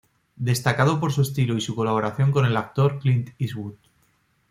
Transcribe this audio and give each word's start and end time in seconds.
Destacado 0.47 0.99
por 0.99 1.11
su 1.13 1.21
estilo 1.21 1.55
y 1.55 1.61
su 1.61 1.75
colaboración 1.75 2.31
con 2.31 2.47
el 2.47 2.57
actor 2.57 2.97
Clint 2.97 3.29
Eastwood. 3.37 3.75